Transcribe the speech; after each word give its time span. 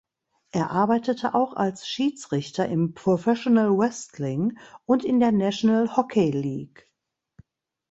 Er 0.49 0.71
arbeitete 0.71 1.35
auch 1.35 1.53
als 1.55 1.87
Schiedsrichter 1.87 2.67
im 2.67 2.95
Professional 2.95 3.69
wrestling 3.77 4.57
und 4.87 5.05
in 5.05 5.19
der 5.19 5.31
National 5.31 5.95
Hockey 5.95 6.31
League. 6.31 6.89